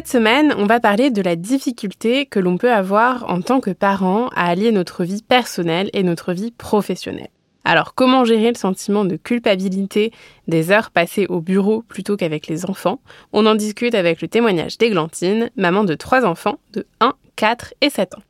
Cette 0.00 0.08
semaine, 0.08 0.54
on 0.56 0.64
va 0.64 0.80
parler 0.80 1.10
de 1.10 1.20
la 1.20 1.36
difficulté 1.36 2.24
que 2.24 2.40
l'on 2.40 2.56
peut 2.56 2.72
avoir 2.72 3.30
en 3.30 3.42
tant 3.42 3.60
que 3.60 3.70
parent 3.70 4.28
à 4.34 4.46
allier 4.46 4.72
notre 4.72 5.04
vie 5.04 5.20
personnelle 5.20 5.90
et 5.92 6.02
notre 6.02 6.32
vie 6.32 6.52
professionnelle. 6.52 7.28
Alors, 7.66 7.94
comment 7.94 8.24
gérer 8.24 8.48
le 8.48 8.56
sentiment 8.56 9.04
de 9.04 9.16
culpabilité 9.16 10.10
des 10.48 10.70
heures 10.70 10.90
passées 10.90 11.26
au 11.28 11.42
bureau 11.42 11.82
plutôt 11.82 12.16
qu'avec 12.16 12.46
les 12.46 12.64
enfants? 12.64 13.02
On 13.34 13.44
en 13.44 13.54
discute 13.54 13.94
avec 13.94 14.22
le 14.22 14.28
témoignage 14.28 14.78
d'Églantine, 14.78 15.50
maman 15.56 15.84
de 15.84 15.92
trois 15.92 16.24
enfants 16.24 16.56
de 16.72 16.86
1, 17.00 17.12
4 17.36 17.74
et 17.82 17.90
7 17.90 18.14
ans. 18.14 18.22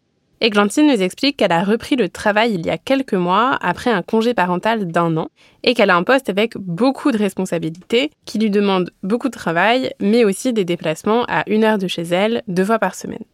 Églantine 0.43 0.87
nous 0.87 1.03
explique 1.03 1.37
qu'elle 1.37 1.53
a 1.53 1.63
repris 1.63 1.97
le 1.97 2.09
travail 2.09 2.55
il 2.55 2.65
y 2.65 2.71
a 2.71 2.79
quelques 2.79 3.13
mois 3.13 3.59
après 3.61 3.91
un 3.91 4.01
congé 4.01 4.33
parental 4.33 4.87
d'un 4.87 5.19
an 5.19 5.29
et 5.65 5.75
qu'elle 5.75 5.91
a 5.91 5.97
un 5.97 6.03
poste 6.03 6.31
avec 6.31 6.57
beaucoup 6.57 7.11
de 7.11 7.19
responsabilités 7.19 8.11
qui 8.25 8.39
lui 8.39 8.49
demande 8.49 8.91
beaucoup 9.03 9.29
de 9.29 9.37
travail 9.37 9.93
mais 10.01 10.25
aussi 10.25 10.55
des 10.55 10.65
déplacements 10.65 11.27
à 11.29 11.45
une 11.47 11.63
heure 11.63 11.77
de 11.77 11.89
chez 11.89 12.05
elle 12.05 12.43
deux 12.49 12.65
fois 12.65 12.79
par 12.79 12.95
semaine. 12.95 13.25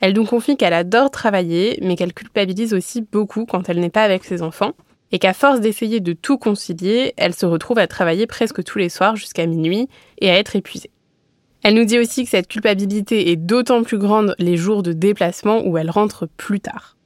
Elle 0.00 0.14
nous 0.14 0.24
confie 0.24 0.56
qu'elle 0.56 0.72
adore 0.72 1.10
travailler 1.10 1.78
mais 1.82 1.94
qu'elle 1.94 2.14
culpabilise 2.14 2.72
aussi 2.72 3.02
beaucoup 3.02 3.44
quand 3.44 3.68
elle 3.68 3.78
n'est 3.78 3.90
pas 3.90 4.04
avec 4.04 4.24
ses 4.24 4.40
enfants 4.40 4.72
et 5.12 5.18
qu'à 5.18 5.34
force 5.34 5.60
d'essayer 5.60 6.00
de 6.00 6.14
tout 6.14 6.38
concilier, 6.38 7.12
elle 7.18 7.34
se 7.34 7.44
retrouve 7.44 7.78
à 7.78 7.86
travailler 7.86 8.26
presque 8.26 8.64
tous 8.64 8.78
les 8.78 8.88
soirs 8.88 9.16
jusqu'à 9.16 9.44
minuit 9.44 9.90
et 10.22 10.30
à 10.30 10.38
être 10.38 10.56
épuisée. 10.56 10.90
Elle 11.62 11.74
nous 11.74 11.84
dit 11.84 11.98
aussi 11.98 12.24
que 12.24 12.30
cette 12.30 12.48
culpabilité 12.48 13.30
est 13.30 13.36
d'autant 13.36 13.82
plus 13.82 13.98
grande 13.98 14.34
les 14.38 14.56
jours 14.56 14.82
de 14.82 14.92
déplacement 14.92 15.62
où 15.66 15.76
elle 15.76 15.90
rentre 15.90 16.26
plus 16.36 16.60
tard. 16.60 16.96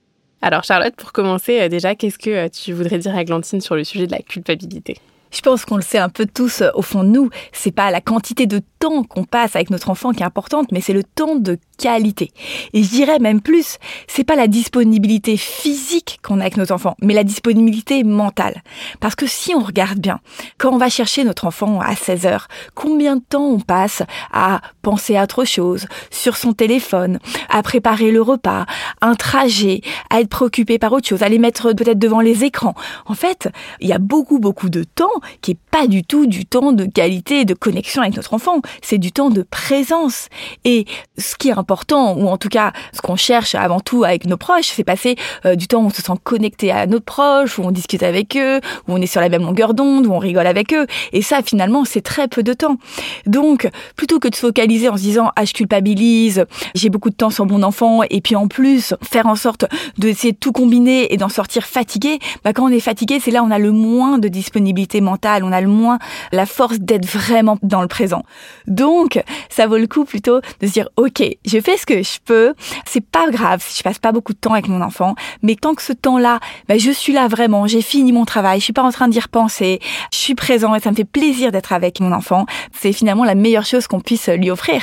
Alors 0.43 0.63
Charlotte, 0.63 0.95
pour 0.95 1.13
commencer, 1.13 1.61
euh, 1.61 1.69
déjà, 1.69 1.95
qu'est-ce 1.95 2.19
que 2.19 2.31
euh, 2.31 2.49
tu 2.49 2.73
voudrais 2.73 2.99
dire 2.99 3.17
à 3.17 3.25
Glantine 3.25 3.61
sur 3.61 3.75
le 3.75 3.83
sujet 3.83 4.07
de 4.07 4.13
la 4.13 4.21
culpabilité? 4.21 4.99
Je 5.33 5.41
pense 5.41 5.65
qu'on 5.65 5.77
le 5.77 5.83
sait 5.83 5.99
un 5.99 6.09
peu 6.11 6.27
tous 6.27 6.63
euh, 6.63 6.71
au 6.75 6.83
fond 6.83 7.03
de 7.03 7.09
nous. 7.09 7.31
C'est 7.53 7.73
pas 7.73 7.91
la 7.91 8.01
quantité 8.01 8.47
de 8.47 8.61
temps 8.79 9.03
qu'on 9.03 9.25
passe 9.25 9.57
avec 9.57 9.71
notre 9.71 9.91
enfant 9.91 10.13
qui 10.13 10.23
est 10.23 10.27
importante, 10.27 10.71
mais 10.71 10.81
c'est 10.81 10.93
le 10.93 11.03
temps 11.03 11.35
de 11.35 11.59
qualité. 11.77 12.33
Et 12.73 12.83
je 12.83 12.89
dirais 12.89 13.19
même 13.19 13.41
plus, 13.41 13.79
c'est 14.07 14.25
pas 14.25 14.37
la 14.37 14.47
disponibilité 14.47 15.37
physique 15.37 16.21
qu'on 16.23 16.39
a 16.39 16.43
avec 16.43 16.57
nos 16.57 16.73
enfants, 16.73 16.97
mais 17.01 17.15
la 17.15 17.25
disponibilité 17.25 18.05
mentale. 18.05 18.63
Parce 19.01 19.15
que 19.15 19.27
si 19.27 19.55
on 19.55 19.61
regarde 19.61 19.99
bien, 19.99 20.21
quand 20.59 20.73
on 20.73 20.79
va 20.79 20.89
chercher 20.89 21.25
notre 21.25 21.47
enfant 21.47 21.81
à 21.81 21.97
16 21.97 22.27
heures, 22.27 22.49
combien 22.75 23.17
de 23.17 23.23
temps 23.23 23.47
on 23.47 23.61
passe 23.61 24.03
à 24.33 24.61
penser 24.83 25.17
à 25.17 25.25
autre 25.25 25.45
chose, 25.45 25.87
sur 26.11 26.37
son 26.37 26.53
téléphone, 26.53 27.19
à 27.49 27.63
préparer 27.63 28.11
le 28.11 28.23
repas, 28.23 28.67
un 29.01 29.15
trajet, 29.15 29.81
à 30.11 30.21
être 30.21 30.29
préoccupé 30.29 30.79
par 30.79 30.93
autre 30.93 31.09
chose, 31.09 31.23
à 31.23 31.29
les 31.29 31.39
mettre 31.39 31.73
peut-être 31.73 31.99
devant 31.99 32.21
les 32.21 32.45
écrans. 32.45 32.75
En 33.07 33.15
fait, 33.15 33.49
il 33.81 33.89
y 33.89 33.93
a 33.93 33.99
beaucoup, 33.99 34.39
beaucoup 34.39 34.69
de 34.69 34.85
temps 34.85 35.07
qui 35.41 35.53
est 35.53 35.59
pas 35.71 35.87
du 35.87 36.05
tout 36.05 36.27
du 36.27 36.47
temps 36.47 36.73
de 36.73 36.85
qualité 36.85 37.45
de 37.45 37.55
connexion 37.55 38.03
avec 38.03 38.17
notre 38.17 38.35
enfant. 38.35 38.61
C'est 38.83 38.99
du 38.99 39.13
temps 39.13 39.31
de 39.31 39.43
présence. 39.43 40.29
Et 40.65 40.87
ce 41.19 41.37
qui 41.37 41.49
est 41.49 41.53
important, 41.65 42.15
ou 42.19 42.29
en 42.29 42.37
tout 42.37 42.51
cas 42.51 42.73
ce 42.93 43.01
qu'on 43.01 43.17
cherche 43.17 43.55
avant 43.55 43.81
tout 43.81 44.05
avec 44.05 44.27
nos 44.27 44.37
proches, 44.37 44.67
c'est 44.67 44.85
passer 44.85 45.17
euh, 45.47 45.55
du 45.55 45.67
temps 45.67 45.81
où 45.81 45.87
on 45.87 45.91
se 45.91 46.03
sent 46.03 46.13
connecté 46.23 46.71
à 46.71 46.87
nos 46.87 47.01
proches, 47.01 47.59
où 47.59 47.63
on 47.63 47.71
discute 47.71 48.03
avec 48.03 48.37
eux, 48.37 48.61
où 48.87 48.93
on 48.93 49.01
est 49.01 49.07
sur 49.07 49.23
la 49.23 49.31
même 49.31 49.43
longueur 49.43 49.73
d'onde, 49.73 50.07
où 50.07 50.13
on 50.13 50.19
rigole 50.19 50.47
avec 50.47 50.75
eux. 50.75 50.87
Et 51.15 51.23
ça, 51.23 51.41
finalement, 51.43 51.87
c'est 51.87 52.03
très 52.03 52.29
peu 52.29 52.43
de 52.43 52.53
temps. 52.53 52.77
Donc, 53.25 53.67
plutôt 53.97 54.19
que 54.19 54.29
de 54.29 54.35
se 54.35 54.41
focaliser 54.41 54.91
en 54.91 54.99
se 54.99 55.03
disant 55.03 55.31
ah 55.37 55.47
je 55.47 55.55
culpabilise, 55.55 56.45
j'ai 56.75 56.91
beaucoup 56.91 57.09
de 57.09 57.15
temps 57.15 57.31
sur 57.31 57.47
mon 57.47 57.63
enfant, 57.63 58.03
et 58.11 58.21
puis 58.21 58.37
en 58.37 58.47
plus 58.47 58.93
faire 59.03 59.27
en 59.27 59.37
sorte 59.37 59.65
d'essayer 59.97 60.33
de 60.33 60.39
tout 60.39 60.53
combiner 60.53 61.15
et 61.15 61.17
d'en 61.17 61.31
sortir 61.31 61.65
fatigué, 61.65 62.19
bah 62.45 62.53
quand 62.53 62.65
on 62.65 62.73
est 62.73 62.81
fatigué, 62.81 63.21
c'est 63.21 63.31
là 63.31 63.43
où 63.43 63.47
on 63.47 63.51
a 63.51 63.59
le 63.59 63.73
moins 63.73 64.19
de 64.19 64.29
disponibilité 64.29 65.01
mentale, 65.01 65.45
on 65.45 65.53
a 65.53 65.63
le 65.63 65.69
moins 65.69 65.99
la 66.31 66.45
force 66.45 66.79
d'être 66.79 67.07
vraiment 67.07 67.57
dans 67.63 67.81
le 67.81 67.89
présent. 67.89 68.23
Donc, 68.67 69.23
ça 69.49 69.67
vaut 69.67 69.79
le 69.79 69.87
coup 69.87 70.05
plutôt 70.05 70.41
de 70.61 70.67
se 70.67 70.73
dire 70.73 70.89
ok, 70.97 71.23
je 71.47 71.54
fais 71.61 71.77
ce 71.77 71.87
que 71.87 72.03
je 72.03 72.19
peux. 72.25 72.55
C'est 72.87 73.05
pas 73.05 73.29
grave 73.31 73.63
si 73.67 73.79
je 73.79 73.83
passe 73.83 73.99
pas 73.99 74.13
beaucoup 74.13 74.33
de 74.33 74.39
temps 74.39 74.53
avec 74.53 74.69
mon 74.69 74.81
enfant, 74.81 75.15
mais 75.43 75.57
tant 75.57 75.75
que 75.75 75.83
ce 75.83 75.93
temps-là, 75.93 76.41
ben, 76.69 76.79
je 76.79 76.91
suis 76.91 77.13
là 77.13 77.29
vraiment, 77.29 77.67
j'ai 77.67 77.83
fini 77.83 78.13
mon 78.13 78.25
travail, 78.25 78.61
je 78.61 78.65
suis 78.65 78.73
pas 78.73 78.83
en 78.83 78.93
train 78.93 79.09
d'y 79.09 79.21
repenser, 79.21 79.81
je 80.13 80.19
suis 80.19 80.35
présent 80.35 80.75
et 80.75 80.81
ça 80.81 80.91
me 80.91 80.97
fait 80.97 81.05
plaisir 81.05 81.53
d'être 81.53 81.73
avec 81.73 82.01
mon 82.01 82.13
enfant. 82.13 82.47
C'est 82.73 82.93
finalement 82.93 83.25
la 83.25 83.35
meilleure 83.35 83.67
chose 83.67 83.87
qu'on 83.87 84.01
puisse 84.01 84.29
lui 84.29 84.51
offrir. 84.51 84.83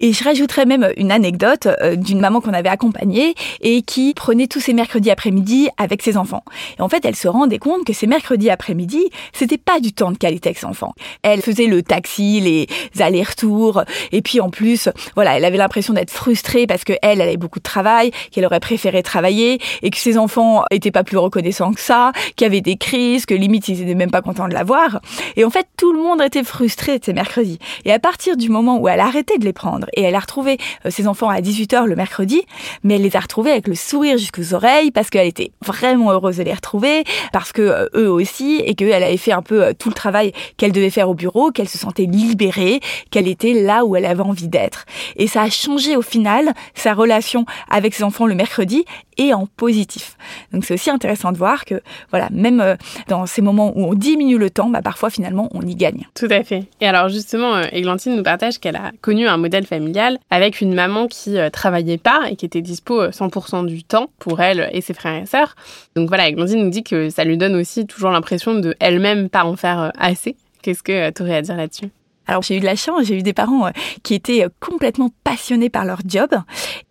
Et 0.00 0.12
je 0.12 0.24
rajouterais 0.24 0.64
même 0.64 0.90
une 0.96 1.12
anecdote 1.12 1.66
euh, 1.66 1.94
d'une 1.94 2.20
maman 2.20 2.40
qu'on 2.40 2.54
avait 2.54 2.70
accompagnée 2.70 3.34
et 3.60 3.82
qui 3.82 4.14
prenait 4.14 4.46
tous 4.46 4.60
ses 4.60 4.72
mercredis 4.72 5.10
après-midi 5.10 5.68
avec 5.76 6.02
ses 6.02 6.16
enfants. 6.16 6.42
Et 6.78 6.82
en 6.82 6.88
fait, 6.88 7.04
elle 7.04 7.16
se 7.16 7.28
rendait 7.28 7.58
compte 7.58 7.84
que 7.84 7.92
ces 7.92 8.06
mercredis 8.06 8.50
après-midi, 8.50 9.10
c'était 9.32 9.58
pas 9.58 9.78
du 9.80 9.92
temps 9.92 10.10
de 10.10 10.16
qualité 10.16 10.48
avec 10.48 10.58
ses 10.58 10.66
enfants. 10.66 10.94
Elle 11.22 11.42
faisait 11.42 11.66
le 11.66 11.82
taxi, 11.82 12.40
les 12.40 12.66
allers-retours, 12.98 13.84
et 14.12 14.22
puis 14.22 14.40
en 14.40 14.50
plus, 14.50 14.88
voilà, 15.14 15.36
elle 15.36 15.44
avait 15.44 15.58
l'impression 15.58 15.92
d'être 15.92 16.09
frustrée 16.10 16.66
parce 16.66 16.84
que 16.84 16.92
elle, 17.02 17.20
elle 17.20 17.28
avait 17.28 17.36
beaucoup 17.36 17.58
de 17.58 17.64
travail, 17.64 18.10
qu'elle 18.30 18.44
aurait 18.44 18.60
préféré 18.60 19.02
travailler 19.02 19.60
et 19.82 19.90
que 19.90 19.98
ses 19.98 20.18
enfants 20.18 20.64
étaient 20.70 20.90
pas 20.90 21.04
plus 21.04 21.16
reconnaissants 21.16 21.72
que 21.72 21.80
ça, 21.80 22.12
qu'il 22.36 22.44
y 22.44 22.50
avait 22.50 22.60
des 22.60 22.76
crises, 22.76 23.26
que 23.26 23.34
limite 23.34 23.68
ils 23.68 23.82
étaient 23.82 23.94
même 23.94 24.10
pas 24.10 24.22
contents 24.22 24.48
de 24.48 24.54
la 24.54 24.64
voir. 24.64 25.00
Et 25.36 25.44
en 25.44 25.50
fait, 25.50 25.66
tout 25.76 25.92
le 25.92 26.02
monde 26.02 26.22
était 26.22 26.44
frustré 26.44 26.98
de 26.98 27.04
ces 27.04 27.12
mercredis. 27.12 27.58
Et 27.84 27.92
à 27.92 27.98
partir 27.98 28.36
du 28.36 28.48
moment 28.48 28.78
où 28.78 28.88
elle 28.88 29.00
arrêtait 29.00 29.38
de 29.38 29.44
les 29.44 29.52
prendre 29.52 29.86
et 29.94 30.02
elle 30.02 30.14
a 30.14 30.20
retrouvé 30.20 30.58
euh, 30.86 30.90
ses 30.90 31.06
enfants 31.06 31.28
à 31.28 31.40
18h 31.40 31.86
le 31.86 31.96
mercredi, 31.96 32.42
mais 32.82 32.96
elle 32.96 33.02
les 33.02 33.16
a 33.16 33.20
retrouvés 33.20 33.50
avec 33.50 33.68
le 33.68 33.74
sourire 33.74 34.18
jusqu'aux 34.18 34.54
oreilles 34.54 34.90
parce 34.90 35.10
qu'elle 35.10 35.26
était 35.26 35.52
vraiment 35.64 36.12
heureuse 36.12 36.36
de 36.36 36.42
les 36.42 36.54
retrouver, 36.54 37.04
parce 37.32 37.52
que 37.52 37.62
euh, 37.62 37.86
eux 37.94 38.10
aussi, 38.10 38.62
et 38.64 38.74
qu'elle 38.74 39.02
avait 39.02 39.16
fait 39.16 39.32
un 39.32 39.42
peu 39.42 39.62
euh, 39.62 39.72
tout 39.78 39.88
le 39.88 39.94
travail 39.94 40.32
qu'elle 40.56 40.72
devait 40.72 40.90
faire 40.90 41.08
au 41.08 41.14
bureau, 41.14 41.50
qu'elle 41.50 41.68
se 41.68 41.78
sentait 41.78 42.06
libérée, 42.06 42.80
qu'elle 43.10 43.28
était 43.28 43.54
là 43.54 43.84
où 43.84 43.96
elle 43.96 44.06
avait 44.06 44.22
envie 44.22 44.48
d'être. 44.48 44.86
Et 45.16 45.26
ça 45.26 45.42
a 45.42 45.50
changé 45.50 45.96
final 46.02 46.52
sa 46.74 46.94
relation 46.94 47.44
avec 47.70 47.94
ses 47.94 48.04
enfants 48.04 48.26
le 48.26 48.34
mercredi 48.34 48.84
et 49.18 49.34
en 49.34 49.46
positif. 49.46 50.16
Donc 50.52 50.64
c'est 50.64 50.74
aussi 50.74 50.90
intéressant 50.90 51.32
de 51.32 51.36
voir 51.36 51.64
que 51.64 51.82
voilà, 52.10 52.28
même 52.30 52.76
dans 53.08 53.26
ces 53.26 53.42
moments 53.42 53.72
où 53.76 53.84
on 53.84 53.94
diminue 53.94 54.38
le 54.38 54.48
temps, 54.50 54.70
bah 54.70 54.80
parfois 54.82 55.10
finalement 55.10 55.48
on 55.52 55.60
y 55.62 55.74
gagne. 55.74 56.06
Tout 56.14 56.28
à 56.30 56.42
fait. 56.42 56.64
Et 56.80 56.86
alors 56.86 57.08
justement, 57.08 57.60
Églantine 57.72 58.16
nous 58.16 58.22
partage 58.22 58.58
qu'elle 58.58 58.76
a 58.76 58.92
connu 59.00 59.26
un 59.26 59.36
modèle 59.36 59.66
familial 59.66 60.18
avec 60.30 60.60
une 60.60 60.74
maman 60.74 61.06
qui 61.06 61.38
euh, 61.38 61.50
travaillait 61.50 61.98
pas 61.98 62.22
et 62.30 62.36
qui 62.36 62.46
était 62.46 62.62
dispo 62.62 63.06
100% 63.06 63.64
euh, 63.64 63.66
du 63.66 63.84
temps 63.84 64.10
pour 64.18 64.40
elle 64.40 64.70
et 64.72 64.80
ses 64.80 64.94
frères 64.94 65.22
et 65.22 65.26
sœurs. 65.26 65.54
Donc 65.96 66.08
voilà, 66.08 66.30
Glandine 66.32 66.62
nous 66.62 66.70
dit 66.70 66.82
que 66.82 67.10
ça 67.10 67.24
lui 67.24 67.36
donne 67.36 67.56
aussi 67.56 67.86
toujours 67.86 68.10
l'impression 68.10 68.54
de 68.54 68.74
elle-même 68.80 69.28
pas 69.28 69.44
en 69.44 69.56
faire 69.56 69.80
euh, 69.80 69.90
assez. 69.98 70.36
Qu'est-ce 70.62 70.82
que 70.82 71.10
tu 71.10 71.22
aurais 71.22 71.36
à 71.36 71.42
dire 71.42 71.56
là-dessus? 71.56 71.90
Alors 72.30 72.42
j'ai 72.42 72.56
eu 72.56 72.60
de 72.60 72.64
la 72.64 72.76
chance, 72.76 73.06
j'ai 73.06 73.18
eu 73.18 73.22
des 73.22 73.32
parents 73.32 73.66
euh, 73.66 73.70
qui 74.04 74.14
étaient 74.14 74.44
euh, 74.44 74.48
complètement 74.60 75.10
passionnés 75.24 75.68
par 75.68 75.84
leur 75.84 75.98
job 76.06 76.30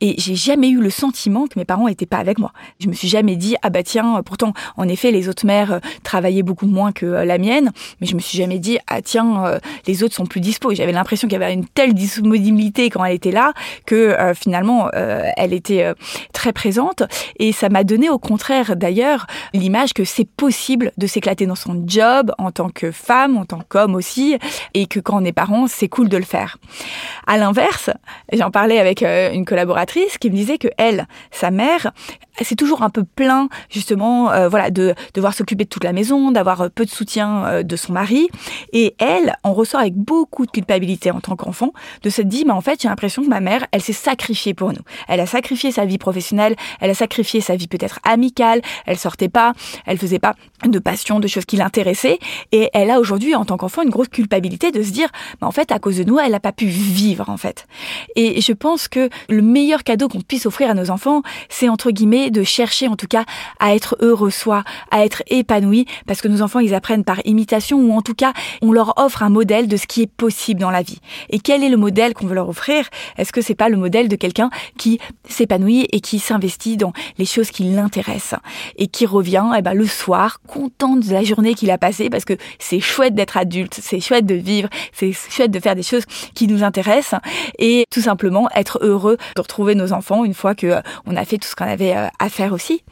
et 0.02 0.16
j'ai 0.18 0.36
jamais 0.36 0.68
eu 0.68 0.82
le 0.82 0.90
sentiment 0.90 1.48
que 1.48 1.58
mes 1.58 1.64
parents 1.64 1.88
étaient 1.88 2.06
pas 2.06 2.18
avec 2.18 2.40
moi. 2.40 2.52
Je 2.82 2.88
me 2.90 2.94
suis 2.94 3.08
jamais 3.08 3.38
dit 3.38 3.56
ah 3.62 3.70
bah 3.70 3.82
tiens, 3.82 4.18
euh, 4.18 4.22
pourtant 4.22 4.52
en 4.76 4.88
effet 4.90 5.12
les 5.12 5.30
autres 5.30 5.46
mères 5.46 5.80
travaillaient 6.04 6.44
beaucoup 6.44 6.66
moins 6.66 6.92
que 6.92 7.06
la 7.06 7.38
mienne, 7.38 7.72
mais 8.02 8.08
je 8.08 8.16
me 8.16 8.20
suis 8.20 8.38
jamais 8.38 8.60
dit 8.60 8.80
ah 8.88 9.02
tiens 9.02 9.60
les 9.88 10.04
autres 10.04 10.14
sont 10.14 10.26
plus 10.26 10.42
dispo. 10.42 10.74
J'avais 10.74 10.92
l'impression 10.92 11.30
qu'il 11.30 11.40
y 11.40 11.42
avait 11.42 11.54
une 11.54 11.66
telle 11.66 11.94
disponibilité 11.94 12.90
quand 12.90 13.06
elle 13.06 13.16
était 13.16 13.32
là 13.32 13.54
que 13.86 14.18
finalement 14.36 14.90
elle 14.92 15.54
était 15.54 15.94
très 16.34 16.52
présente 16.52 17.04
et 17.38 17.54
ça 17.54 17.70
m'a 17.70 17.86
donné 17.86 18.10
au 18.10 18.20
contraire 18.20 18.76
d'ailleurs 18.76 19.26
l'image 19.54 19.94
que 19.94 20.04
c'est 20.04 20.28
possible 20.28 20.92
de 20.98 21.08
s'éclater 21.08 21.46
dans 21.46 21.56
son 21.56 21.84
job 21.88 22.34
en 22.38 22.52
tant 22.52 22.70
que 22.70 22.92
femme, 22.92 23.38
en 23.38 23.46
tant 23.46 23.62
qu'homme 23.68 23.96
aussi 23.96 24.38
et 24.74 24.88
que 24.88 25.00
quand 25.00 25.22
on 25.22 25.26
est 25.26 25.29
est 25.30 25.34
parent, 25.34 25.68
c'est 25.68 25.88
cool 25.88 26.10
de 26.10 26.18
le 26.18 26.24
faire. 26.24 26.58
À 27.28 27.38
l'inverse, 27.38 27.90
j'en 28.34 28.52
parlais 28.52 28.80
avec 28.80 29.04
euh, 29.04 29.32
une 29.32 29.46
collaboratrice 29.46 30.18
qui 30.18 30.30
me 30.30 30.36
disait 30.36 30.58
que 30.58 30.68
elle, 30.78 31.08
sa 31.32 31.52
mère, 31.52 31.92
c'est 32.42 32.56
toujours 32.56 32.84
un 32.84 32.90
peu 32.90 33.04
plein 33.04 33.50
justement 33.70 34.32
euh, 34.32 34.48
voilà 34.48 34.72
de 34.72 34.96
devoir 35.14 35.34
s'occuper 35.34 35.66
de 35.66 35.70
toute 35.70 35.84
la 35.84 35.94
maison, 35.94 36.32
d'avoir 36.32 36.62
euh, 36.62 36.70
peu 36.70 36.86
de 36.86 36.90
soutien 36.90 37.64
de 37.64 37.76
son 37.76 37.94
mari 37.94 38.30
et 38.72 38.96
elle 38.98 39.36
on 39.44 39.54
ressort 39.54 39.82
avec 39.82 39.94
beaucoup 39.94 40.46
de 40.46 40.52
culpabilité 40.52 41.12
en 41.12 41.20
tant 41.20 41.36
qu'enfant 41.36 41.74
de 42.02 42.10
se 42.10 42.22
dire 42.22 42.46
mais 42.48 42.54
en 42.54 42.62
fait 42.62 42.82
j'ai 42.82 42.88
l'impression 42.88 43.24
que 43.24 43.28
ma 43.28 43.42
mère 43.42 43.66
elle 43.72 43.82
s'est 43.82 43.94
sacrifiée 43.94 44.54
pour 44.54 44.70
nous. 44.70 44.82
Elle 45.08 45.20
a 45.20 45.26
sacrifié 45.26 45.72
sa 45.72 45.86
vie 45.86 45.98
professionnelle, 45.98 46.56
elle 46.80 46.90
a 46.90 46.96
sacrifié 46.96 47.42
sa 47.42 47.56
vie 47.56 47.68
peut-être 47.68 48.00
amicale, 48.04 48.62
elle 48.86 48.98
sortait 48.98 49.30
pas, 49.30 49.54
elle 49.86 49.98
faisait 49.98 50.20
pas 50.20 50.36
de 50.66 50.80
passion, 50.80 51.20
de 51.20 51.28
choses 51.28 51.46
qui 51.46 51.58
l'intéressaient 51.58 52.20
et 52.52 52.70
elle 52.74 52.90
a 52.90 53.00
aujourd'hui 53.00 53.36
en 53.36 53.46
tant 53.46 53.58
qu'enfant 53.58 53.82
une 53.82 53.90
grosse 53.90 54.10
culpabilité 54.10 54.72
de 54.72 54.82
se 54.82 54.92
dire 54.92 55.10
mais 55.42 55.48
en 55.48 55.52
fait 55.52 55.72
à 55.72 55.80
cause 55.80 55.98
de 55.98 56.04
nous 56.04 56.20
elle 56.20 56.32
n'a 56.32 56.40
pas 56.40 56.52
pu 56.52 56.66
vivre 56.66 57.30
en 57.30 57.38
fait. 57.38 57.68
Et 58.16 58.42
je 58.42 58.54
pense 58.54 58.88
que 58.88 59.10
le 59.30 59.42
meilleur 59.42 59.84
cadeau 59.84 60.08
qu'on 60.08 60.22
puisse 60.22 60.46
offrir 60.46 60.70
à 60.70 60.74
nos 60.74 60.90
enfants 60.90 61.22
c'est 61.50 61.70
entre 61.70 61.92
guillemets 61.92 62.30
de 62.30 62.44
chercher 62.44 62.88
en 62.88 62.96
tout 62.96 63.08
cas 63.08 63.26
à 63.60 63.76
être 63.76 63.98
heureux 64.02 64.30
soi, 64.30 64.64
à 64.92 65.06
être 65.06 65.24
épanoui, 65.28 65.86
parce 66.08 66.22
que 66.22 66.28
nos 66.28 66.42
enfants, 66.42 66.60
ils 66.60 66.74
apprennent 66.74 67.04
par 67.04 67.20
imitation, 67.26 67.80
ou 67.80 67.94
en 67.94 68.02
tout 68.02 68.14
cas, 68.14 68.34
on 68.62 68.72
leur 68.72 68.94
offre 68.98 69.24
un 69.24 69.30
modèle 69.30 69.68
de 69.68 69.78
ce 69.78 69.88
qui 69.88 70.02
est 70.02 70.12
possible 70.12 70.60
dans 70.60 70.72
la 70.72 70.82
vie. 70.82 71.00
Et 71.30 71.40
quel 71.40 71.64
est 71.64 71.70
le 71.70 71.78
modèle 71.78 72.14
qu'on 72.14 72.28
veut 72.28 72.36
leur 72.36 72.50
offrir? 72.50 72.90
Est-ce 73.18 73.32
que 73.32 73.42
c'est 73.42 73.56
pas 73.56 73.70
le 73.70 73.78
modèle 73.78 74.08
de 74.08 74.16
quelqu'un 74.16 74.50
qui 74.78 75.00
s'épanouit 75.28 75.88
et 75.92 76.02
qui 76.02 76.20
s'investit 76.20 76.78
dans 76.78 76.94
les 77.18 77.26
choses 77.26 77.52
qui 77.52 77.64
l'intéressent? 77.64 78.40
Et 78.78 78.88
qui 78.88 79.06
revient 79.06 79.46
eh 79.58 79.62
ben, 79.62 79.74
le 79.74 79.88
soir 79.88 80.42
content 80.48 80.96
de 80.96 81.12
la 81.12 81.24
journée 81.24 81.54
qu'il 81.54 81.72
a 81.72 81.78
passée 81.78 82.10
parce 82.10 82.26
que 82.26 82.38
c'est 82.60 82.80
chouette 82.80 83.16
d'être 83.16 83.38
adulte, 83.38 83.78
c'est 83.82 84.00
chouette 84.00 84.26
de 84.26 84.36
vivre, 84.36 84.70
c'est 85.00 85.14
chouette 85.14 85.52
de 85.52 85.60
faire 85.60 85.76
des 85.76 85.84
choses 85.84 86.06
qui 86.34 86.48
nous 86.48 86.64
intéressent 86.64 87.20
et 87.58 87.86
tout 87.90 88.02
simplement 88.02 88.50
être 88.56 88.80
heureux 88.82 89.18
de 89.36 89.42
retrouver 89.42 89.76
nos 89.76 89.94
enfants 89.94 90.26
une 90.26 90.34
fois 90.34 90.56
que 90.56 90.68
euh, 90.68 90.82
on 91.06 91.16
a 91.16 91.26
fait 91.26 91.38
tout 91.38 91.48
ce 91.48 91.56
qu'on 91.56 91.66
avait 91.66 91.96
euh, 91.96 92.08
à 92.20 92.30
faire 92.30 92.54
aussi. 92.54 92.84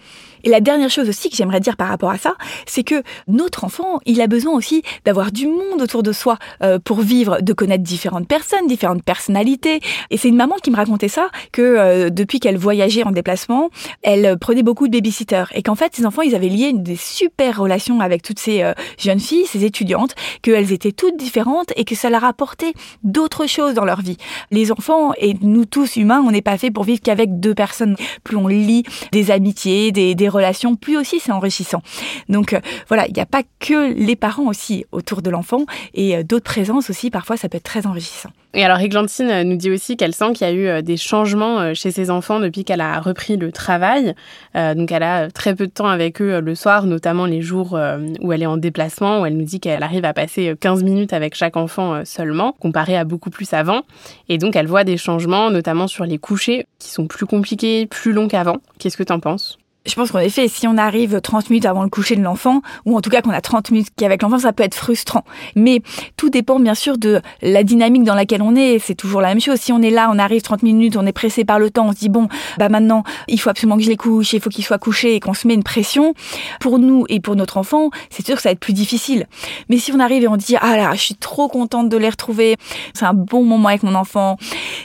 Et 0.44 0.50
la 0.50 0.62
dernière 0.62 0.90
chose 0.90 1.10
aussi 1.10 1.30
que 1.30 1.36
j'aimerais 1.36 1.60
dire 1.60 1.78
par 1.78 1.88
rapport 1.88 2.10
à 2.10 2.18
ça, 2.18 2.36
c'est 2.66 2.84
que 2.84 3.04
notre 3.28 3.64
enfant, 3.64 4.00
il 4.06 4.22
a 4.22 4.28
besoin 4.28 4.54
aussi 4.54 4.84
d'avoir 5.06 5.32
du 5.32 5.48
monde 5.48 5.82
autour 5.82 6.04
de 6.04 6.12
soi 6.12 6.38
euh, 6.64 6.80
pour 6.80 7.02
vivre, 7.02 7.40
de 7.42 7.54
connaître 7.54 7.84
différentes 7.84 8.28
personnes, 8.28 8.68
différentes 8.68 9.04
personnalités. 9.04 9.80
Et 10.10 10.18
c'est 10.18 10.30
une 10.30 10.36
maman 10.36 10.56
qui 10.62 10.72
me 10.72 10.76
racontait 10.76 11.08
ça, 11.08 11.30
que 11.52 11.62
euh, 11.62 12.10
depuis 12.10 12.40
qu'elle 12.40 12.58
voyageait 12.58 13.04
en 13.04 13.12
déplacement, 13.12 13.70
elle 14.04 14.38
prenait 14.40 14.64
beaucoup 14.64 14.88
de 14.88 14.94
babysitters. 14.94 15.46
Et 15.54 15.64
qu'en 15.64 15.76
fait, 15.76 15.96
ses 15.96 16.06
enfants, 16.06 16.22
ils 16.22 16.36
avaient 16.36 16.50
lié 16.50 16.74
des 16.74 16.96
super 16.96 17.60
relations 17.60 18.00
avec 18.00 18.22
toutes 18.22 18.40
ces 18.40 18.64
euh, 18.64 18.74
jeunes 18.98 19.20
filles, 19.20 19.46
ces 19.46 19.66
étudiantes, 19.66 20.16
qu'elles 20.42 20.72
étaient 20.72 20.92
toutes 20.92 21.18
différentes 21.18 21.72
et 21.76 21.86
que 21.86 21.96
ça 21.96 22.10
leur 22.10 22.24
apportait 22.24 22.74
d'autres 23.04 23.48
choses 23.48 23.74
dans 23.74 23.86
leur 23.86 24.02
vie. 24.02 24.18
Les 24.52 24.72
enfants 24.72 25.14
et 25.18 25.36
nous 25.42 25.66
tous 25.66 25.96
humains, 25.96 26.24
on 26.26 26.32
n'est 26.32 26.42
pas 26.42 26.58
fait 26.58 26.72
pour 26.72 26.84
vivre 26.84 27.02
qu'avec 27.02 27.40
deux 27.40 27.56
personnes. 27.56 27.96
Plus 28.24 28.38
on 28.38 28.48
lit 28.48 28.84
des 29.12 29.32
amitiés, 29.32 29.92
des 29.92 30.16
relations, 30.30 30.76
plus 30.76 30.98
aussi 30.98 31.20
c'est 31.20 31.32
enrichissant. 31.32 31.82
Donc 32.30 32.54
euh, 32.54 32.60
voilà, 32.88 33.08
il 33.08 33.14
n'y 33.14 33.22
a 33.22 33.26
pas 33.26 33.44
que 33.60 33.94
les 33.94 34.16
parents 34.16 34.48
aussi 34.48 34.86
autour 34.92 35.22
de 35.22 35.30
l'enfant 35.30 35.66
et 35.94 36.16
euh, 36.16 36.24
d'autres 36.24 36.46
présences 36.46 36.90
aussi, 36.90 37.10
parfois 37.10 37.38
ça 37.38 37.50
peut 37.50 37.58
être 37.58 37.64
très 37.64 37.88
enrichissant. 37.88 38.30
Et 38.54 38.64
alors, 38.64 38.80
Églantine 38.80 39.30
euh, 39.30 39.44
nous 39.44 39.56
dit 39.56 39.70
aussi 39.70 39.98
qu'elle 39.98 40.14
sent 40.14 40.34
qu'il 40.34 40.48
y 40.48 40.50
a 40.50 40.54
eu 40.54 40.82
des 40.82 40.98
changements 40.98 41.74
chez 41.74 41.92
ses 41.92 42.10
enfants 42.10 42.40
depuis 42.40 42.64
qu'elle 42.64 42.82
a 42.82 43.00
repris 43.00 43.38
le 43.38 43.52
travail. 43.52 44.16
donc, 44.56 44.92
elle 44.92 45.04
a 45.04 45.30
très 45.30 45.54
peu 45.54 45.68
de 45.68 45.72
temps 45.72 45.88
avec 45.88 46.22
eux 46.22 46.40
le 46.40 46.56
soir, 46.56 46.86
notamment 46.86 47.26
les 47.26 47.42
jours 47.42 47.78
où 48.22 48.34
elle 48.34 48.42
est 48.42 48.48
en 48.48 48.58
déplacement, 48.58 49.22
où 49.22 49.26
elle 49.26 49.38
nous 49.38 49.46
dit 49.46 49.60
qu'elle 49.60 49.84
arrive 49.84 50.06
à 50.06 50.14
passer 50.14 50.56
15 50.60 50.84
minutes 50.84 51.14
avec 51.14 51.36
chaque 51.36 51.58
enfant 51.58 52.04
seulement, 52.06 52.54
comparé 52.54 52.98
à 52.98 53.04
beaucoup 53.04 53.30
plus 53.30 53.54
avant. 53.54 53.82
Et 54.30 54.38
donc, 54.38 54.56
elle 54.56 54.68
voit 54.68 54.84
des 54.84 54.98
changements, 54.98 55.52
notamment 55.52 55.88
sur 55.88 56.06
les 56.06 56.18
couchers, 56.18 56.66
qui 56.80 56.90
sont 56.90 57.08
plus 57.08 57.26
compliqués, 57.26 57.86
plus 57.86 58.14
longs 58.14 58.28
qu'avant. 58.28 58.58
Qu'est-ce 58.80 58.98
que 58.98 59.04
tu 59.04 59.14
en 59.14 59.20
penses? 59.20 59.58
Je 59.88 59.96
pense 59.96 60.12
qu'en 60.12 60.20
effet, 60.20 60.48
si 60.48 60.68
on 60.68 60.78
arrive 60.78 61.22
30 61.22 61.50
minutes 61.50 61.66
avant 61.66 61.84
le 61.84 61.90
coucher 61.90 62.16
de 62.16 62.22
l'enfant, 62.22 62.62
ou 62.86 62.98
en 62.98 63.02
tout 63.02 63.10
cas 63.10 63.22
qu'on 63.22 63.32
a 63.32 63.42
30 63.42 63.72
minutes 63.72 64.02
avec 64.02 64.22
l'enfant, 64.22 64.40
ça 64.40 64.54
peut 64.54 64.64
être 64.64 64.76
frustrant. 64.76 65.24
Mais 65.56 65.82
tout 66.18 66.30
dépend 66.30 66.60
bien 66.60 66.76
sûr 66.76 66.98
de 66.98 67.22
la 67.42 67.64
dynamique 67.64 68.04
dans 68.04 68.16
laquelle 68.16 68.42
on 68.42 68.56
est. 68.56 68.80
C'est 68.80 68.96
toujours 68.96 69.22
la 69.22 69.30
même 69.30 69.40
chose. 69.40 69.60
Si 69.60 69.72
on 69.72 69.82
est 69.82 69.90
là, 69.90 70.10
on 70.12 70.20
arrive 70.20 70.42
30 70.42 70.64
minutes, 70.64 70.98
on 70.98 71.06
est 71.06 71.14
pressé 71.14 71.46
par 71.46 71.60
le 71.60 71.70
temps, 71.72 71.88
on 71.88 71.92
se 71.94 72.00
dit 72.00 72.10
bon, 72.10 72.28
bah 72.58 72.70
maintenant, 72.70 73.04
il 73.28 73.40
faut 73.40 73.50
absolument 73.50 73.78
que 73.78 73.84
je 73.84 73.90
les 73.90 73.98
couche, 73.98 74.34
il 74.34 74.42
faut 74.42 74.50
qu'ils 74.50 74.66
soient 74.66 74.78
couchés 74.78 75.16
et 75.16 75.20
qu'on 75.20 75.34
se 75.34 75.48
met 75.48 75.54
une 75.54 75.64
pression. 75.64 76.14
Pour 76.60 76.80
nous 76.80 77.06
et 77.08 77.20
pour 77.20 77.36
notre 77.36 77.58
enfant, 77.58 77.90
c'est 78.10 78.26
sûr 78.26 78.36
que 78.36 78.42
ça 78.42 78.50
va 78.50 78.54
être 78.54 78.60
plus 78.60 78.74
difficile. 78.74 79.28
Mais 79.70 79.78
si 79.78 79.92
on 79.94 80.00
arrive 80.00 80.24
et 80.24 80.28
on 80.28 80.38
dit 80.38 80.56
ah 80.60 80.76
là, 80.76 80.92
je 80.94 81.02
suis 81.02 81.16
trop 81.16 81.48
contente 81.48 81.88
de 81.88 81.98
les 81.98 82.10
retrouver, 82.10 82.58
c'est 82.94 83.06
un 83.06 83.14
bon 83.14 83.44
moment 83.44 83.70
avec 83.70 83.84
mon 83.84 83.96
enfant, 83.96 84.38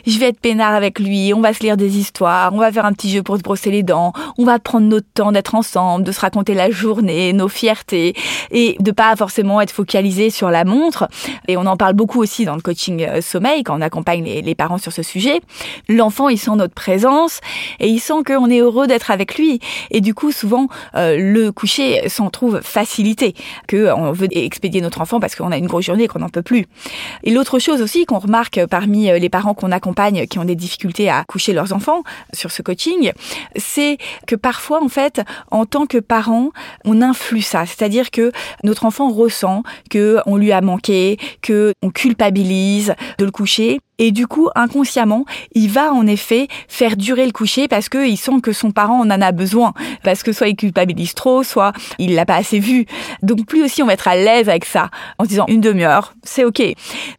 je 0.06 0.18
vais 0.18 0.28
être 0.28 0.40
peinard 0.40 0.74
avec 0.74 1.00
lui, 1.00 1.32
on 1.34 1.40
va 1.40 1.52
se 1.52 1.60
lire 1.60 1.76
des 1.76 1.98
histoires, 1.98 2.54
on 2.54 2.58
va 2.58 2.70
faire 2.70 2.84
un 2.84 2.92
petit 2.92 3.10
jeu 3.10 3.22
pour 3.22 3.36
se 3.36 3.42
brosser 3.42 3.70
les 3.70 3.82
dents, 3.82 4.12
on 4.38 4.44
va 4.44 4.58
prendre 4.58 4.91
notre 4.92 5.08
temps 5.12 5.32
d'être 5.32 5.54
ensemble, 5.54 6.04
de 6.04 6.12
se 6.12 6.20
raconter 6.20 6.54
la 6.54 6.70
journée, 6.70 7.32
nos 7.32 7.48
fiertés 7.48 8.14
et 8.50 8.76
de 8.78 8.90
pas 8.90 9.16
forcément 9.16 9.60
être 9.60 9.72
focalisé 9.72 10.30
sur 10.30 10.50
la 10.50 10.64
montre. 10.64 11.08
Et 11.48 11.56
on 11.56 11.66
en 11.66 11.76
parle 11.76 11.94
beaucoup 11.94 12.20
aussi 12.20 12.44
dans 12.44 12.54
le 12.54 12.60
coaching 12.60 13.04
euh, 13.04 13.20
sommeil 13.20 13.62
quand 13.62 13.76
on 13.76 13.80
accompagne 13.80 14.24
les, 14.24 14.54
parents 14.54 14.78
sur 14.78 14.92
ce 14.92 15.02
sujet. 15.02 15.40
L'enfant, 15.88 16.28
il 16.28 16.38
sent 16.38 16.56
notre 16.56 16.74
présence 16.74 17.40
et 17.80 17.88
il 17.88 18.00
sent 18.00 18.22
qu'on 18.26 18.50
est 18.50 18.58
heureux 18.58 18.86
d'être 18.86 19.10
avec 19.10 19.36
lui. 19.36 19.60
Et 19.90 20.02
du 20.02 20.14
coup, 20.14 20.30
souvent, 20.30 20.68
euh, 20.94 21.16
le 21.18 21.52
coucher 21.52 22.08
s'en 22.08 22.28
trouve 22.28 22.60
facilité, 22.60 23.34
que 23.66 23.90
on 23.92 24.12
veut 24.12 24.28
expédier 24.30 24.82
notre 24.82 25.00
enfant 25.00 25.20
parce 25.20 25.34
qu'on 25.34 25.50
a 25.50 25.56
une 25.56 25.66
grosse 25.66 25.86
journée 25.86 26.04
et 26.04 26.08
qu'on 26.08 26.18
n'en 26.18 26.28
peut 26.28 26.42
plus. 26.42 26.66
Et 27.24 27.30
l'autre 27.30 27.58
chose 27.58 27.80
aussi 27.80 28.04
qu'on 28.04 28.18
remarque 28.18 28.66
parmi 28.66 29.10
euh, 29.10 29.18
les 29.18 29.30
parents 29.30 29.54
qu'on 29.54 29.72
accompagne 29.72 30.26
qui 30.26 30.38
ont 30.38 30.44
des 30.44 30.54
difficultés 30.54 31.08
à 31.08 31.24
coucher 31.24 31.54
leurs 31.54 31.72
enfants 31.72 32.02
sur 32.34 32.50
ce 32.50 32.60
coaching, 32.60 33.12
c'est 33.56 33.96
que 34.26 34.36
parfois, 34.36 34.81
en 34.82 34.88
fait, 34.88 35.22
en 35.50 35.66
tant 35.66 35.86
que 35.86 35.98
parent, 35.98 36.50
on 36.84 37.00
influe 37.02 37.42
ça. 37.42 37.66
C'est-à-dire 37.66 38.10
que 38.10 38.32
notre 38.64 38.84
enfant 38.84 39.10
ressent 39.10 39.62
que 39.90 40.18
on 40.26 40.36
lui 40.36 40.52
a 40.52 40.60
manqué, 40.60 41.18
que 41.40 41.74
on 41.82 41.90
culpabilise 41.90 42.94
de 43.18 43.24
le 43.24 43.30
coucher 43.30 43.80
et 44.02 44.10
du 44.10 44.26
coup, 44.26 44.48
inconsciemment, 44.56 45.24
il 45.54 45.70
va 45.70 45.92
en 45.92 46.08
effet 46.08 46.48
faire 46.66 46.96
durer 46.96 47.24
le 47.24 47.30
coucher 47.30 47.68
parce 47.68 47.88
qu'il 47.88 48.18
sent 48.18 48.40
que 48.42 48.52
son 48.52 48.72
parent 48.72 48.98
en 48.98 49.08
a 49.08 49.30
besoin. 49.30 49.74
Parce 50.02 50.24
que 50.24 50.32
soit 50.32 50.48
il 50.48 50.56
culpabilise 50.56 51.14
trop, 51.14 51.44
soit 51.44 51.72
il 52.00 52.16
l'a 52.16 52.26
pas 52.26 52.34
assez 52.34 52.58
vu. 52.58 52.84
Donc 53.22 53.46
plus 53.46 53.62
aussi 53.62 53.80
on 53.80 53.86
va 53.86 53.92
être 53.92 54.08
à 54.08 54.16
l'aise 54.16 54.48
avec 54.48 54.64
ça, 54.64 54.90
en 55.18 55.24
se 55.24 55.28
disant 55.28 55.44
une 55.46 55.60
demi-heure, 55.60 56.14
c'est 56.24 56.42
ok. 56.44 56.60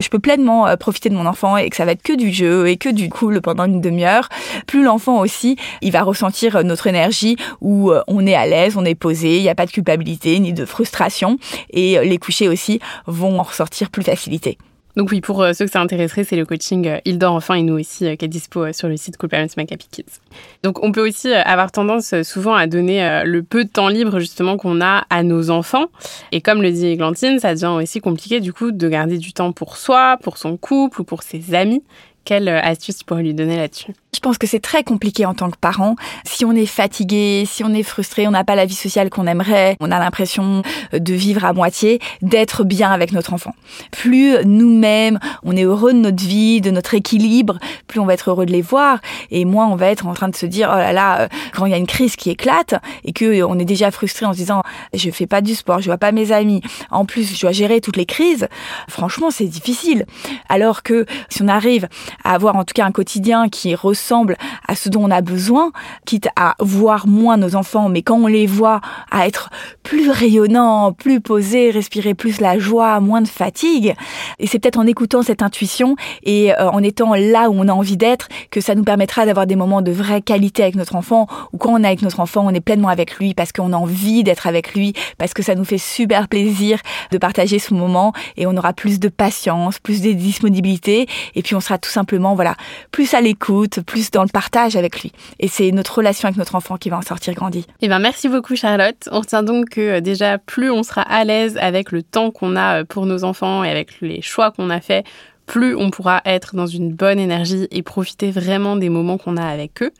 Je 0.02 0.10
peux 0.10 0.20
pleinement 0.20 0.68
euh, 0.68 0.76
profiter 0.76 1.08
de 1.08 1.16
mon 1.16 1.26
enfant 1.26 1.56
et 1.56 1.70
que 1.70 1.78
ça 1.78 1.86
va 1.86 1.94
être 1.94 2.04
que 2.04 2.12
du 2.12 2.34
jeu 2.34 2.68
et 2.68 2.76
que 2.76 2.90
du 2.90 3.08
cool 3.08 3.40
pendant 3.40 3.64
une 3.64 3.80
demi-heure. 3.80 4.28
Plus 4.68 4.84
l'enfant 4.84 5.22
aussi, 5.22 5.56
il 5.82 5.94
va 5.94 6.04
ressentir 6.04 6.58
euh, 6.58 6.64
notre 6.64 6.88
énergie 6.88 7.38
où 7.62 7.92
euh, 7.92 8.02
on 8.08 8.28
est 8.28 8.36
à 8.36 8.46
l'aise, 8.46 8.76
on 8.76 8.84
est 8.84 8.94
posé, 8.94 9.38
il 9.38 9.42
n'y 9.42 9.48
a 9.48 9.56
pas 9.56 9.68
de 9.68 9.72
culpabilité 9.72 10.38
ni 10.42 10.52
de 10.52 10.66
frustration. 10.66 11.38
Et 11.70 11.98
les 12.04 12.18
couchers 12.18 12.50
aussi 12.50 12.82
vont 13.08 13.40
en 13.40 13.44
ressortir 13.44 13.90
plus 13.90 14.04
facilité. 14.04 14.58
Donc 14.96 15.10
oui, 15.12 15.22
pour 15.22 15.42
euh, 15.42 15.54
ceux 15.54 15.66
que 15.66 15.72
ça 15.72 15.82
intéresserait, 15.82 16.24
c'est 16.24 16.36
le 16.36 16.46
coaching 16.46 16.88
euh, 16.88 17.00
Il 17.06 17.18
dort 17.18 17.34
enfin 17.34 17.56
et 17.56 17.64
nous 17.64 17.80
aussi 17.80 18.06
euh, 18.06 18.16
qui 18.16 18.26
est 18.26 18.28
dispo 18.28 18.72
sur 18.74 18.88
le 18.88 18.96
site 18.96 19.18
Cool 19.18 19.30
Parents 19.30 19.48
Macapi 19.58 19.88
Kids. 19.90 20.20
Donc 20.64 20.84
on 20.84 20.92
peut 20.92 21.08
aussi 21.08 21.34
avoir 21.34 21.72
tendance 21.72 22.22
souvent 22.22 22.54
à 22.54 22.68
donner 22.68 23.24
le 23.26 23.44
peu 23.44 23.64
de 23.64 23.70
temps 23.70 23.88
libre 23.88 24.20
justement 24.20 24.58
qu'on 24.58 24.82
a 24.82 25.06
à 25.10 25.24
nos 25.24 25.50
enfants. 25.50 25.88
Et 26.32 26.42
comme 26.42 26.62
le 26.62 26.72
dit 26.72 26.88
Églantine, 26.88 27.40
ça 27.40 27.54
devient 27.54 27.74
aussi 27.82 28.02
compliqué 28.02 28.40
du 28.40 28.54
coup 28.54 28.72
de 28.72 28.90
garder 28.90 29.18
du 29.18 29.34
temps 29.34 29.52
pour 29.52 29.78
soi, 29.78 30.18
pour 30.22 30.38
son 30.38 30.58
couple 30.58 31.02
ou 31.02 31.04
pour 31.04 31.24
ses 31.24 31.56
amis. 31.56 31.84
Quelle 32.26 32.48
astuce 32.48 32.98
tu 32.98 33.06
pourrais 33.06 33.24
lui 33.24 33.34
donner 33.34 33.58
là-dessus? 33.58 33.94
Je 34.16 34.20
pense 34.20 34.38
que 34.38 34.48
c'est 34.48 34.62
très 34.62 34.84
compliqué 34.84 35.26
en 35.26 35.34
tant 35.34 35.50
que 35.50 35.58
parent. 35.58 35.96
Si 36.24 36.46
on 36.46 36.54
est 36.54 36.68
fatigué, 36.68 37.44
si 37.46 37.64
on 37.64 37.74
est 37.74 37.84
frustré, 37.84 38.28
on 38.28 38.32
n'a 38.32 38.46
pas 38.46 38.56
la 38.56 38.66
vie 38.66 38.76
sociale 38.76 39.10
qu'on 39.10 39.28
aimerait, 39.28 39.76
on 39.82 39.92
a 39.92 40.00
l'impression 40.00 40.62
de 40.94 41.14
vivre 41.14 41.44
à 41.44 41.52
moitié, 41.52 42.00
d'être 42.22 42.64
bien 42.64 42.92
avec 42.92 43.12
notre 43.12 43.34
enfant. 43.34 43.54
Plus 43.92 44.38
nous-mêmes, 44.46 45.20
on 45.44 45.58
est 45.58 45.64
heureux 45.64 45.92
de 45.92 45.98
notre 45.98 46.24
vie, 46.24 46.62
de 46.62 46.72
notre 46.72 46.94
équilibre, 46.94 47.58
plus 47.88 48.00
on 48.00 48.06
va 48.06 48.14
être 48.14 48.30
heureux 48.30 48.46
de 48.46 48.52
les 48.52 48.62
voir, 48.62 49.00
et 49.32 49.44
moins 49.44 49.68
on 49.68 49.76
va 49.76 49.88
être 49.88 50.06
en 50.06 50.14
train 50.14 50.30
de 50.30 50.36
se 50.36 50.46
dire, 50.46 50.70
oh 50.72 50.78
là 50.78 50.94
là, 50.94 51.22
euh, 51.22 51.28
quand 51.54 51.66
il 51.66 51.72
y 51.72 51.76
a 51.76 51.78
une 51.78 51.88
crise 51.88 52.16
qui 52.16 52.30
éclate, 52.30 52.76
et 53.04 53.12
que 53.12 53.26
euh, 53.26 53.48
on 53.48 53.60
est 53.60 53.66
déjà 53.66 53.92
frustré 53.92 54.26
en 54.26 54.32
se 54.32 54.38
disant, 54.38 54.62
je 54.94 55.10
fais 55.10 55.28
pas 55.28 55.42
du 55.42 55.56
sport, 55.56 55.82
je 55.82 55.88
vois 55.88 55.98
pas 55.98 56.12
mes 56.12 56.32
amis, 56.32 56.62
en 56.92 57.04
plus 57.06 57.36
je 57.36 57.42
dois 57.42 57.52
gérer 57.52 57.82
toutes 57.82 57.98
les 57.98 58.06
crises, 58.06 58.48
franchement 58.88 59.32
c'est 59.32 59.48
difficile. 59.48 60.06
Alors 60.48 60.84
que 60.84 61.06
si 61.30 61.42
on 61.42 61.48
arrive 61.48 61.90
à 62.24 62.34
avoir 62.34 62.56
en 62.56 62.64
tout 62.64 62.74
cas 62.74 62.86
un 62.86 62.92
quotidien 62.92 63.50
qui 63.50 63.76
ressemble 63.76 64.38
à 64.68 64.76
ce 64.76 64.90
dont 64.90 65.04
on 65.04 65.12
a 65.12 65.22
besoin, 65.22 65.72
quitte 66.06 66.30
à 66.36 66.56
voir 66.60 67.08
moins 67.08 67.38
nos 67.38 67.56
enfants, 67.56 67.90
mais 67.90 68.02
quand 68.02 68.18
on 68.18 68.28
les 68.28 68.48
voit, 68.48 68.82
à 69.12 69.28
être 69.28 69.50
plus 69.84 70.10
rayonnants, 70.10 70.94
plus 70.94 71.22
posés, 71.22 71.72
respirer 71.72 72.14
plus 72.14 72.40
la 72.42 72.60
joie, 72.60 73.00
moins 73.00 73.22
de 73.22 73.28
fatigue. 73.28 73.96
Et 74.40 74.48
c'est 74.48 74.60
peut-être 74.60 74.80
en 74.80 74.88
écoutant 74.88 75.22
cette 75.22 75.42
intuition 75.42 75.96
et 76.24 76.54
euh, 76.54 76.70
en 76.70 76.82
étant 76.84 77.14
là 77.16 77.50
où 77.50 77.56
on 77.58 77.68
a 77.68 77.74
envie 77.74 77.98
d'être 77.98 78.28
que 78.52 78.62
ça 78.62 78.76
nous 78.76 78.84
permettra 78.84 79.26
d'avoir 79.26 79.48
des 79.48 79.56
moments 79.56 79.82
de 79.82 79.92
vraie 79.92 80.22
qualité 80.22 80.64
avec 80.64 80.76
notre 80.76 80.96
enfant, 80.96 81.28
ou 81.52 81.58
quand 81.58 81.74
on 81.74 81.84
est 81.84 81.88
avec 81.88 82.02
notre 82.02 82.20
enfant, 82.20 82.46
on 82.46 82.54
est 82.54 82.62
pleinement 82.62 82.90
avec 82.90 83.18
lui 83.18 83.34
parce 83.34 83.52
qu'on 83.52 83.74
a 83.74 83.78
envie 83.78 84.24
d'être 84.24 84.48
avec 84.48 84.74
lui, 84.74 84.94
parce 85.18 85.34
que 85.34 85.44
ça 85.44 85.56
nous 85.56 85.66
fait 85.66 85.78
super 85.78 86.28
plaisir 86.28 86.80
de 87.12 87.18
partager 87.18 87.60
ce 87.60 87.74
moment 87.74 88.14
et 88.38 88.48
on 88.48 88.56
aura 88.56 88.74
plus 88.74 89.00
de 89.00 89.10
patience, 89.10 89.80
plus 89.80 90.02
de 90.02 90.12
disponibilité 90.12 91.08
et 91.36 91.42
puis 91.42 91.56
on 91.56 91.60
sera 91.60 91.78
tout 91.78 91.90
simplement 91.90 92.03
voilà 92.36 92.56
plus 92.92 93.14
à 93.14 93.22
l'écoute, 93.22 93.82
plus 93.82 94.12
dans 94.12 94.24
le 94.24 94.30
partage 94.30 94.76
avec 94.76 95.02
lui. 95.02 95.12
Et 95.40 95.48
c'est 95.48 95.72
notre 95.72 95.98
relation 95.98 96.28
avec 96.28 96.38
notre 96.38 96.56
enfant 96.56 96.78
qui 96.78 96.90
va 96.90 96.98
en 96.98 97.02
sortir 97.02 97.34
grandi. 97.34 97.66
Eh 97.82 97.88
ben 97.88 98.00
merci 98.00 98.30
beaucoup 98.30 98.56
Charlotte. 98.56 99.10
On 99.12 99.20
retient 99.20 99.44
donc 99.44 99.70
que 99.70 99.82
euh, 99.82 100.02
déjà 100.02 100.38
plus 100.38 100.72
on 100.72 100.84
sera 100.84 101.02
à 101.02 101.24
l'aise 101.24 101.58
avec 101.60 101.92
le 101.92 102.04
temps 102.04 102.32
qu'on 102.32 102.56
a 102.56 102.82
euh, 102.82 102.84
pour 102.84 103.06
nos 103.06 103.24
enfants 103.24 103.64
et 103.64 103.70
avec 103.70 104.02
les 104.02 104.22
choix 104.22 104.52
qu'on 104.52 104.70
a 104.70 104.80
fait, 104.80 105.06
plus 105.46 105.76
on 105.76 105.90
pourra 105.90 106.22
être 106.26 106.56
dans 106.56 106.68
une 106.68 106.94
bonne 106.94 107.20
énergie 107.20 107.68
et 107.72 107.82
profiter 107.82 108.32
vraiment 108.32 108.78
des 108.78 108.90
moments 108.90 109.18
qu'on 109.18 109.36
a 109.38 109.46
avec 109.46 109.82
eux. 109.82 109.92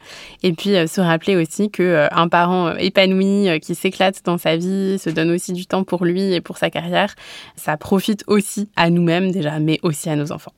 Et 0.42 0.54
puis 0.54 0.76
euh, 0.76 0.88
se 0.88 1.02
rappeler 1.02 1.36
aussi 1.36 1.70
que 1.70 2.08
un 2.12 2.28
parent 2.28 2.76
épanoui 2.76 3.60
qui 3.60 3.76
s'éclate 3.76 4.22
dans 4.24 4.38
sa 4.38 4.56
vie, 4.56 4.98
se 5.00 5.10
donne 5.10 5.32
aussi 5.32 5.54
du 5.54 5.66
temps 5.66 5.84
pour 5.84 6.06
lui 6.06 6.34
et 6.34 6.42
pour 6.42 6.58
sa 6.58 6.70
carrière, 6.70 7.16
ça 7.56 7.78
profite 7.78 8.24
aussi 8.28 8.70
à 8.76 8.90
nous-mêmes 8.90 9.32
déjà, 9.32 9.60
mais 9.60 9.80
aussi 9.84 10.10
à 10.10 10.16
nos 10.16 10.32
enfants. 10.32 10.54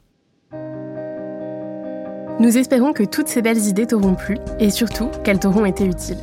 Nous 2.37 2.57
espérons 2.57 2.91
que 2.91 3.03
toutes 3.03 3.29
ces 3.29 3.41
belles 3.41 3.65
idées 3.65 3.87
t'auront 3.87 4.13
plu 4.13 4.37
et 4.59 4.69
surtout 4.69 5.07
qu'elles 5.23 5.39
t'auront 5.39 5.63
été 5.63 5.85
utiles. 5.85 6.17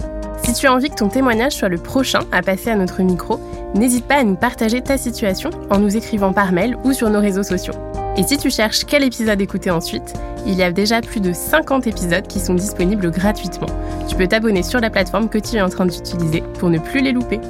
Si 0.45 0.53
tu 0.53 0.67
as 0.67 0.75
envie 0.75 0.91
que 0.91 0.97
ton 0.97 1.09
témoignage 1.09 1.53
soit 1.53 1.71
le 1.71 1.79
prochain 1.79 2.21
à 2.33 2.43
passer 2.43 2.69
à 2.69 2.77
notre 2.77 3.01
micro, 3.03 3.41
n'hésite 3.75 4.05
pas 4.05 4.17
à 4.17 4.25
nous 4.25 4.35
partager 4.35 4.83
ta 4.83 4.99
situation 4.99 5.49
en 5.71 5.79
nous 5.79 5.97
écrivant 5.97 6.35
par 6.35 6.53
mail 6.53 6.77
ou 6.85 6.93
sur 6.93 7.09
nos 7.09 7.21
réseaux 7.21 7.43
sociaux. 7.43 7.73
Et 8.19 8.25
si 8.25 8.37
tu 8.37 8.51
cherches 8.51 8.85
quel 8.85 9.05
épisode 9.05 9.41
écouter 9.41 9.71
ensuite, 9.71 10.13
il 10.45 10.55
y 10.55 10.63
a 10.63 10.71
déjà 10.71 11.01
plus 11.01 11.21
de 11.21 11.33
50 11.33 11.87
épisodes 11.87 12.27
qui 12.27 12.41
sont 12.41 12.55
disponibles 12.55 13.11
gratuitement. 13.11 13.69
Tu 14.07 14.15
peux 14.15 14.27
t'abonner 14.27 14.63
sur 14.63 14.81
la 14.81 14.91
plateforme 14.91 15.31
que 15.31 15.39
tu 15.39 15.57
es 15.57 15.63
en 15.63 15.71
train 15.71 15.87
d'utiliser 15.87 16.43
pour 16.59 16.69
ne 16.69 16.79
plus 16.79 17.01
les 17.01 17.13
louper. 17.13 17.41